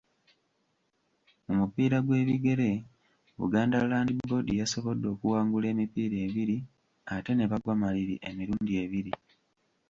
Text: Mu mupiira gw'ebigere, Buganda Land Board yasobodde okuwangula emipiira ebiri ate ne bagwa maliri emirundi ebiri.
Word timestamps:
Mu 1.45 1.53
mupiira 1.59 1.97
gw'ebigere, 2.05 2.69
Buganda 3.39 3.77
Land 3.89 4.09
Board 4.27 4.47
yasobodde 4.61 5.05
okuwangula 5.13 5.65
emipiira 5.73 6.17
ebiri 6.27 6.57
ate 7.13 7.31
ne 7.35 7.45
bagwa 7.51 7.73
maliri 7.81 8.15
emirundi 8.29 8.73
ebiri. 8.83 9.13